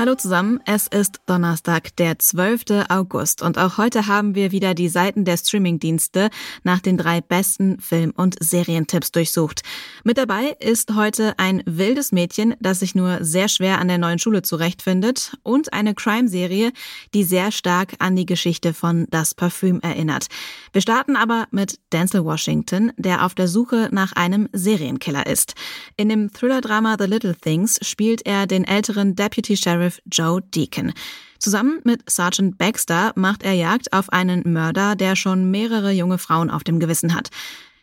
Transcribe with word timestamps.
Hallo 0.00 0.14
zusammen, 0.14 0.60
es 0.64 0.86
ist 0.86 1.20
Donnerstag, 1.26 1.94
der 1.96 2.18
12. 2.18 2.86
August 2.88 3.42
und 3.42 3.58
auch 3.58 3.76
heute 3.76 4.06
haben 4.06 4.34
wir 4.34 4.50
wieder 4.50 4.72
die 4.72 4.88
Seiten 4.88 5.26
der 5.26 5.36
Streamingdienste 5.36 6.30
nach 6.62 6.80
den 6.80 6.96
drei 6.96 7.20
besten 7.20 7.78
Film- 7.80 8.14
und 8.16 8.34
Serientipps 8.42 9.12
durchsucht. 9.12 9.60
Mit 10.02 10.16
dabei 10.16 10.56
ist 10.58 10.94
heute 10.94 11.34
ein 11.38 11.62
wildes 11.66 12.12
Mädchen, 12.12 12.54
das 12.60 12.80
sich 12.80 12.94
nur 12.94 13.22
sehr 13.22 13.48
schwer 13.48 13.78
an 13.78 13.88
der 13.88 13.98
neuen 13.98 14.18
Schule 14.18 14.40
zurechtfindet 14.40 15.36
und 15.42 15.74
eine 15.74 15.94
Crime-Serie, 15.94 16.72
die 17.12 17.22
sehr 17.22 17.52
stark 17.52 17.92
an 17.98 18.16
die 18.16 18.24
Geschichte 18.24 18.72
von 18.72 19.06
Das 19.10 19.34
Parfüm 19.34 19.80
erinnert. 19.80 20.28
Wir 20.72 20.80
starten 20.80 21.14
aber 21.14 21.46
mit 21.50 21.78
Denzel 21.92 22.24
Washington, 22.24 22.90
der 22.96 23.26
auf 23.26 23.34
der 23.34 23.48
Suche 23.48 23.90
nach 23.92 24.12
einem 24.12 24.48
Serienkiller 24.54 25.26
ist. 25.26 25.52
In 25.98 26.08
dem 26.08 26.32
Thriller-Drama 26.32 26.96
The 26.98 27.04
Little 27.04 27.36
Things 27.36 27.78
spielt 27.82 28.24
er 28.24 28.46
den 28.46 28.64
älteren 28.64 29.14
Deputy 29.14 29.58
Sheriff 29.58 29.89
Sheriff 29.90 30.02
Joe 30.10 30.40
Deacon. 30.42 30.92
Zusammen 31.38 31.80
mit 31.84 32.08
Sergeant 32.08 32.58
Baxter 32.58 33.12
macht 33.16 33.42
er 33.42 33.54
Jagd 33.54 33.92
auf 33.92 34.10
einen 34.10 34.52
Mörder, 34.52 34.94
der 34.94 35.16
schon 35.16 35.50
mehrere 35.50 35.90
junge 35.90 36.18
Frauen 36.18 36.50
auf 36.50 36.64
dem 36.64 36.80
Gewissen 36.80 37.14
hat. 37.14 37.30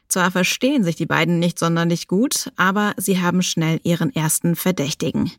Zwar 0.09 0.31
verstehen 0.31 0.85
sich 0.85 0.95
die 0.95 1.05
beiden 1.05 1.39
nicht 1.39 1.59
sonderlich 1.59 2.07
gut, 2.07 2.51
aber 2.55 2.93
sie 2.95 3.19
haben 3.19 3.41
schnell 3.41 3.81
ihren 3.83 4.15
ersten 4.15 4.55
Verdächtigen. 4.55 5.31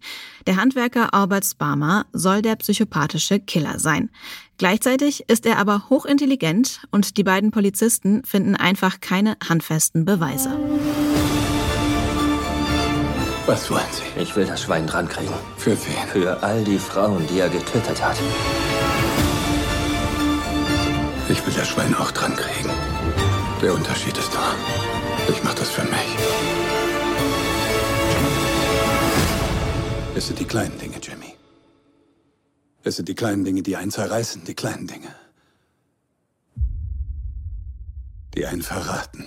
Der 0.47 0.57
Handwerker 0.57 1.15
Albert 1.15 1.47
Sparmer 1.47 2.05
soll 2.13 2.43
der 2.43 2.57
psychopathische 2.57 3.41
Killer 3.41 3.79
sein. 3.79 4.11
Gleichzeitig 4.59 5.25
ist 5.29 5.47
er 5.47 5.59
aber 5.59 5.89
hochintelligent 5.89 6.83
und 6.91 7.17
die 7.17 7.25
beiden 7.25 7.51
Polizisten 7.51 8.23
finden 8.25 8.57
einfach 8.57 9.01
keine 9.01 9.39
handfesten 9.49 10.05
Beweise. 10.05 10.51
Was 13.49 13.71
wollen 13.71 13.93
Sie? 13.93 14.21
Ich 14.21 14.37
will 14.37 14.45
das 14.45 14.61
Schwein 14.61 14.87
drankriegen. 14.87 15.35
Für 15.57 15.71
wen? 15.71 16.09
Für 16.13 16.43
all 16.43 16.63
die 16.65 16.79
Frauen, 16.79 17.27
die 17.29 17.41
er 17.41 17.49
getötet 17.49 18.05
hat. 18.05 18.19
Ich 21.31 21.47
will 21.47 21.55
das 21.55 21.67
Schwein 21.67 21.95
auch 21.95 22.11
drankriegen. 22.11 22.71
Der 23.63 23.73
Unterschied 23.73 24.19
ist 24.19 24.35
da. 24.35 24.55
Ich 25.31 25.43
mach 25.43 25.55
das 25.55 25.71
für 25.71 25.83
mich. 25.85 26.11
Es 30.15 30.27
sind 30.27 30.39
die 30.39 30.45
kleinen 30.45 30.79
Dinge, 30.79 30.99
Jimmy. 31.01 31.35
Es 32.83 32.97
sind 32.97 33.09
die 33.09 33.15
kleinen 33.15 33.47
Dinge, 33.47 33.63
die 33.63 33.77
einen 33.77 33.91
zerreißen, 33.91 34.45
die 34.45 34.55
kleinen 34.55 34.87
Dinge. 34.87 35.15
Die 38.35 38.45
einen 38.45 38.61
verraten. 38.61 39.27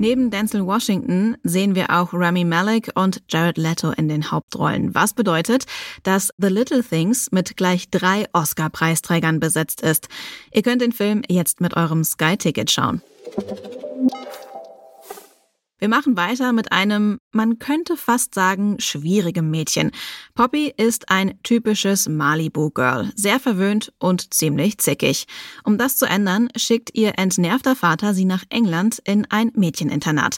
Neben 0.00 0.30
Denzel 0.30 0.64
Washington 0.64 1.36
sehen 1.42 1.74
wir 1.74 1.90
auch 1.90 2.14
Rami 2.14 2.46
Malek 2.46 2.90
und 2.94 3.22
Jared 3.28 3.58
Leto 3.58 3.90
in 3.90 4.08
den 4.08 4.30
Hauptrollen. 4.30 4.94
Was 4.94 5.12
bedeutet, 5.12 5.66
dass 6.04 6.32
The 6.38 6.48
Little 6.48 6.82
Things 6.82 7.30
mit 7.32 7.54
gleich 7.58 7.90
drei 7.90 8.24
Oscar-Preisträgern 8.32 9.40
besetzt 9.40 9.82
ist. 9.82 10.08
Ihr 10.54 10.62
könnt 10.62 10.80
den 10.80 10.92
Film 10.92 11.20
jetzt 11.28 11.60
mit 11.60 11.76
eurem 11.76 12.02
Sky-Ticket 12.02 12.70
schauen. 12.70 13.02
Wir 15.80 15.88
machen 15.88 16.14
weiter 16.14 16.52
mit 16.52 16.72
einem, 16.72 17.20
man 17.32 17.58
könnte 17.58 17.96
fast 17.96 18.34
sagen, 18.34 18.76
schwierigem 18.80 19.50
Mädchen. 19.50 19.92
Poppy 20.34 20.72
ist 20.76 21.10
ein 21.10 21.42
typisches 21.42 22.06
Malibu-Girl, 22.06 23.10
sehr 23.16 23.40
verwöhnt 23.40 23.90
und 23.98 24.34
ziemlich 24.34 24.76
zickig. 24.76 25.26
Um 25.64 25.78
das 25.78 25.96
zu 25.96 26.04
ändern, 26.04 26.50
schickt 26.54 26.90
ihr 26.92 27.18
entnervter 27.18 27.74
Vater 27.74 28.12
sie 28.12 28.26
nach 28.26 28.44
England 28.50 29.00
in 29.04 29.26
ein 29.30 29.52
Mädcheninternat. 29.54 30.36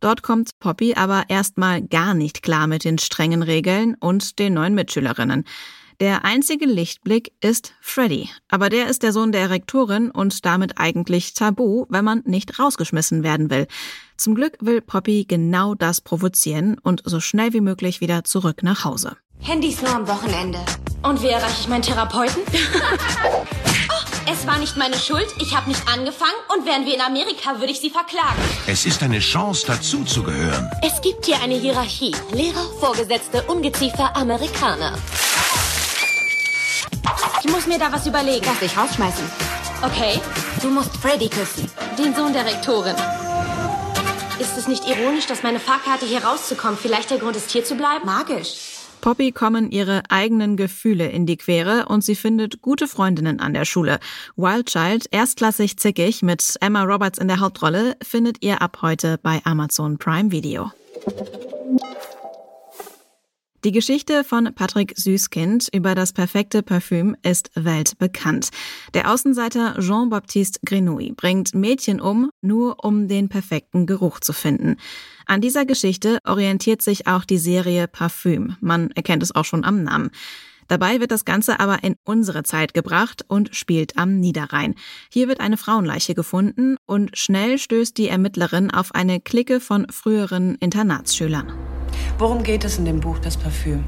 Dort 0.00 0.22
kommt 0.22 0.58
Poppy 0.58 0.94
aber 0.94 1.24
erstmal 1.28 1.82
gar 1.82 2.14
nicht 2.14 2.42
klar 2.42 2.66
mit 2.66 2.84
den 2.84 2.96
strengen 2.96 3.42
Regeln 3.42 3.94
und 4.00 4.38
den 4.38 4.54
neuen 4.54 4.74
Mitschülerinnen. 4.74 5.44
Der 6.00 6.24
einzige 6.24 6.64
Lichtblick 6.64 7.32
ist 7.40 7.72
Freddy, 7.80 8.30
aber 8.48 8.68
der 8.68 8.86
ist 8.86 9.02
der 9.02 9.12
Sohn 9.12 9.32
der 9.32 9.50
Rektorin 9.50 10.12
und 10.12 10.46
damit 10.46 10.78
eigentlich 10.78 11.34
tabu, 11.34 11.86
wenn 11.88 12.04
man 12.04 12.22
nicht 12.24 12.60
rausgeschmissen 12.60 13.24
werden 13.24 13.50
will. 13.50 13.66
Zum 14.16 14.36
Glück 14.36 14.58
will 14.60 14.80
Poppy 14.80 15.24
genau 15.26 15.74
das 15.74 16.00
provozieren 16.00 16.78
und 16.80 17.02
so 17.04 17.18
schnell 17.18 17.52
wie 17.52 17.60
möglich 17.60 18.00
wieder 18.00 18.22
zurück 18.22 18.62
nach 18.62 18.84
Hause. 18.84 19.16
Handys 19.40 19.82
nur 19.82 19.92
am 19.92 20.06
Wochenende. 20.06 20.60
Und 21.02 21.20
wie 21.20 21.28
erreiche 21.28 21.62
ich 21.62 21.68
meinen 21.68 21.82
Therapeuten? 21.82 22.42
oh, 23.28 23.44
es 24.30 24.46
war 24.46 24.60
nicht 24.60 24.76
meine 24.76 24.96
Schuld, 24.96 25.26
ich 25.40 25.56
habe 25.56 25.68
nicht 25.68 25.82
angefangen 25.88 26.38
und 26.54 26.64
wären 26.64 26.86
wir 26.86 26.94
in 26.94 27.00
Amerika, 27.00 27.58
würde 27.58 27.72
ich 27.72 27.80
sie 27.80 27.90
verklagen. 27.90 28.40
Es 28.68 28.86
ist 28.86 29.02
eine 29.02 29.18
Chance, 29.18 29.66
dazuzugehören. 29.66 30.70
Es 30.80 31.02
gibt 31.02 31.26
hier 31.26 31.42
eine 31.42 31.56
Hierarchie. 31.56 32.14
Lehrer, 32.32 32.68
Vorgesetzte, 32.78 33.42
Ungeziefer, 33.48 34.16
Amerikaner. 34.16 34.96
Ich 37.48 37.54
muss 37.54 37.66
mir 37.66 37.78
da 37.78 37.90
was 37.90 38.06
überlegen. 38.06 38.44
Lass 38.44 38.60
dich 38.60 38.76
rausschmeißen. 38.76 39.24
Okay. 39.82 40.20
Du 40.60 40.68
musst 40.68 40.94
Freddy 40.98 41.30
küssen. 41.30 41.66
Den 41.98 42.14
Sohn 42.14 42.34
der 42.34 42.44
Rektorin. 42.44 42.94
Ist 44.38 44.58
es 44.58 44.68
nicht 44.68 44.86
ironisch, 44.86 45.26
dass 45.26 45.42
meine 45.42 45.58
Fahrkarte 45.58 46.04
hier 46.04 46.22
rauszukommen 46.22 46.76
vielleicht 46.76 47.10
der 47.10 47.16
Grund 47.16 47.36
ist, 47.36 47.50
hier 47.50 47.64
zu 47.64 47.74
bleiben? 47.74 48.04
Magisch. 48.04 48.74
Poppy 49.00 49.32
kommen 49.32 49.70
ihre 49.70 50.02
eigenen 50.10 50.58
Gefühle 50.58 51.08
in 51.08 51.24
die 51.24 51.38
Quere 51.38 51.86
und 51.88 52.04
sie 52.04 52.16
findet 52.16 52.60
gute 52.60 52.86
Freundinnen 52.86 53.40
an 53.40 53.54
der 53.54 53.64
Schule. 53.64 53.98
Wild 54.36 54.66
Child, 54.66 55.06
erstklassig 55.10 55.78
zickig 55.78 56.20
mit 56.20 56.54
Emma 56.60 56.82
Roberts 56.82 57.18
in 57.18 57.28
der 57.28 57.40
Hauptrolle, 57.40 57.96
findet 58.02 58.42
ihr 58.42 58.60
ab 58.60 58.80
heute 58.82 59.18
bei 59.22 59.40
Amazon 59.44 59.96
Prime 59.96 60.30
Video. 60.30 60.70
Die 63.64 63.72
Geschichte 63.72 64.22
von 64.22 64.54
Patrick 64.54 64.92
Süßkind 64.96 65.68
über 65.72 65.96
das 65.96 66.12
perfekte 66.12 66.62
Parfüm 66.62 67.16
ist 67.24 67.50
weltbekannt. 67.56 68.50
Der 68.94 69.12
Außenseiter 69.12 69.74
Jean-Baptiste 69.80 70.60
Grenouille 70.64 71.14
bringt 71.14 71.56
Mädchen 71.56 72.00
um, 72.00 72.30
nur 72.40 72.84
um 72.84 73.08
den 73.08 73.28
perfekten 73.28 73.86
Geruch 73.86 74.20
zu 74.20 74.32
finden. 74.32 74.76
An 75.26 75.40
dieser 75.40 75.66
Geschichte 75.66 76.18
orientiert 76.24 76.82
sich 76.82 77.08
auch 77.08 77.24
die 77.24 77.38
Serie 77.38 77.88
Parfüm. 77.88 78.56
Man 78.60 78.92
erkennt 78.92 79.24
es 79.24 79.34
auch 79.34 79.44
schon 79.44 79.64
am 79.64 79.82
Namen. 79.82 80.10
Dabei 80.68 81.00
wird 81.00 81.10
das 81.10 81.24
Ganze 81.24 81.58
aber 81.58 81.82
in 81.82 81.96
unsere 82.04 82.44
Zeit 82.44 82.74
gebracht 82.74 83.24
und 83.26 83.56
spielt 83.56 83.98
am 83.98 84.20
Niederrhein. 84.20 84.76
Hier 85.10 85.26
wird 85.26 85.40
eine 85.40 85.56
Frauenleiche 85.56 86.14
gefunden 86.14 86.76
und 86.86 87.18
schnell 87.18 87.58
stößt 87.58 87.98
die 87.98 88.08
Ermittlerin 88.08 88.70
auf 88.70 88.94
eine 88.94 89.18
Clique 89.18 89.58
von 89.58 89.88
früheren 89.90 90.54
Internatsschülern. 90.56 91.77
Worum 92.18 92.42
geht 92.42 92.64
es 92.64 92.78
in 92.78 92.84
dem 92.84 92.98
Buch 92.98 93.20
Das 93.20 93.36
Parfüm? 93.36 93.84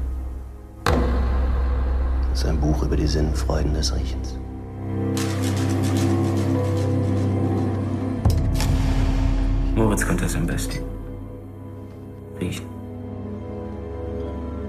Es 2.31 2.39
ist 2.39 2.45
ein 2.45 2.57
Buch 2.61 2.81
über 2.81 2.95
die 2.95 3.05
Sinnfreuden 3.05 3.73
des 3.73 3.93
Riechens. 3.93 4.37
Moritz 9.75 10.07
konnte 10.07 10.23
es 10.23 10.35
am 10.37 10.47
besten. 10.47 10.79
Riechen. 12.39 12.65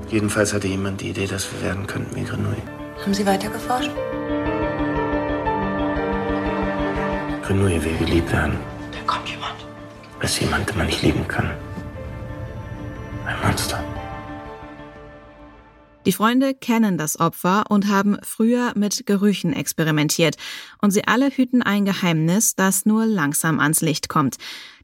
Jedenfalls 0.09 0.53
hatte 0.53 0.67
jemand 0.67 1.01
die 1.01 1.11
Idee, 1.11 1.29
dass 1.29 1.47
wir 1.53 1.63
werden 1.63 1.87
könnten 1.87 2.17
wie 2.17 2.25
Grenouille. 2.25 2.63
Haben 3.01 3.15
Sie 3.15 3.25
weitergeforscht? 3.25 3.93
Grenouille 7.43 7.85
will 7.85 7.97
geliebt 7.99 8.33
werden. 8.33 8.57
Da 8.91 8.99
kommt 9.07 9.29
jemand. 9.29 9.55
Ist 10.21 10.41
jemand, 10.41 10.69
den 10.69 10.79
man 10.79 10.87
nicht 10.87 11.03
lieben 11.03 11.27
kann. 11.29 11.53
Ein 13.27 13.41
Monster. 13.41 13.85
Die 16.05 16.13
Freunde 16.13 16.55
kennen 16.55 16.99
das 16.99 17.21
Opfer 17.21 17.65
und 17.69 17.87
haben 17.87 18.19
früher 18.25 18.73
mit 18.75 19.07
Gerüchen 19.07 19.53
experimentiert. 19.53 20.37
Und 20.81 20.91
sie 20.91 21.05
alle 21.07 21.31
hüten 21.31 21.63
ein 21.63 21.85
Geheimnis, 21.85 22.57
das 22.57 22.87
nur 22.87 23.07
langsam 23.07 23.61
ans 23.61 23.83
Licht 23.83 24.09
kommt. 24.09 24.37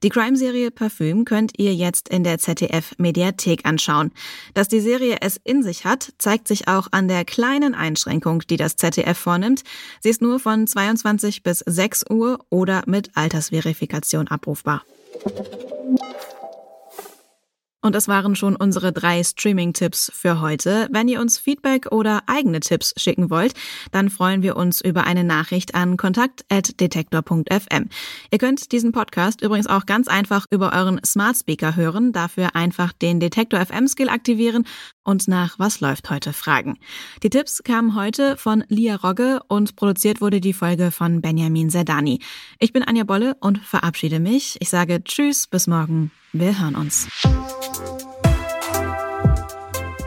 Die 0.04 0.10
Crime-Serie 0.10 0.70
Parfüm 0.70 1.24
könnt 1.24 1.58
ihr 1.58 1.74
jetzt 1.74 2.08
in 2.08 2.22
der 2.22 2.38
ZDF-Mediathek 2.38 3.66
anschauen. 3.66 4.12
Dass 4.54 4.68
die 4.68 4.80
Serie 4.80 5.16
es 5.20 5.40
in 5.42 5.64
sich 5.64 5.84
hat, 5.84 6.12
zeigt 6.18 6.46
sich 6.46 6.68
auch 6.68 6.86
an 6.92 7.08
der 7.08 7.24
kleinen 7.24 7.74
Einschränkung, 7.74 8.42
die 8.48 8.56
das 8.56 8.76
ZDF 8.76 9.18
vornimmt. 9.18 9.64
Sie 10.00 10.10
ist 10.10 10.22
nur 10.22 10.38
von 10.38 10.68
22 10.68 11.42
bis 11.42 11.58
6 11.66 12.04
Uhr 12.10 12.38
oder 12.48 12.84
mit 12.86 13.16
Altersverifikation 13.16 14.28
abrufbar. 14.28 14.84
Und 17.88 17.94
das 17.94 18.06
waren 18.06 18.36
schon 18.36 18.54
unsere 18.54 18.92
drei 18.92 19.24
Streaming-Tipps 19.24 20.12
für 20.14 20.42
heute. 20.42 20.88
Wenn 20.92 21.08
ihr 21.08 21.22
uns 21.22 21.38
Feedback 21.38 21.90
oder 21.90 22.20
eigene 22.26 22.60
Tipps 22.60 22.92
schicken 22.98 23.30
wollt, 23.30 23.54
dann 23.92 24.10
freuen 24.10 24.42
wir 24.42 24.56
uns 24.56 24.82
über 24.82 25.04
eine 25.04 25.24
Nachricht 25.24 25.74
an 25.74 25.96
kontakt.detektor.fm. 25.96 27.88
Ihr 28.30 28.38
könnt 28.38 28.72
diesen 28.72 28.92
Podcast 28.92 29.40
übrigens 29.40 29.68
auch 29.68 29.86
ganz 29.86 30.06
einfach 30.06 30.44
über 30.50 30.74
euren 30.74 31.00
Smart 31.02 31.38
Speaker 31.38 31.76
hören. 31.76 32.12
Dafür 32.12 32.54
einfach 32.54 32.92
den 32.92 33.20
Detektor 33.20 33.64
FM 33.64 33.88
Skill 33.88 34.10
aktivieren 34.10 34.66
und 35.08 35.26
nach 35.26 35.58
Was 35.58 35.80
läuft 35.80 36.10
heute 36.10 36.34
fragen. 36.34 36.78
Die 37.22 37.30
Tipps 37.30 37.62
kamen 37.64 37.94
heute 37.94 38.36
von 38.36 38.62
Lia 38.68 38.96
Rogge 38.96 39.40
und 39.48 39.74
produziert 39.74 40.20
wurde 40.20 40.38
die 40.38 40.52
Folge 40.52 40.90
von 40.90 41.22
Benjamin 41.22 41.70
Zerdani. 41.70 42.18
Ich 42.58 42.74
bin 42.74 42.82
Anja 42.82 43.04
Bolle 43.04 43.34
und 43.40 43.56
verabschiede 43.56 44.20
mich. 44.20 44.58
Ich 44.60 44.68
sage 44.68 45.02
Tschüss, 45.02 45.46
bis 45.46 45.66
morgen. 45.66 46.10
Wir 46.34 46.60
hören 46.60 46.74
uns. 46.74 47.08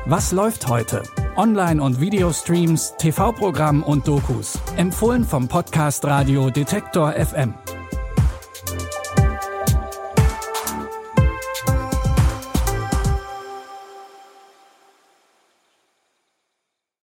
Was 0.05 0.31
läuft 0.31 0.67
heute? 0.67 1.01
Online- 1.35 1.81
und 1.81 1.99
Videostreams, 1.99 2.93
TV-Programm 2.99 3.81
und 3.81 4.07
Dokus. 4.07 4.59
Empfohlen 4.77 5.23
vom 5.23 5.47
Podcast 5.47 6.05
Radio 6.05 6.51
Detektor 6.51 7.13
FM. 7.13 7.55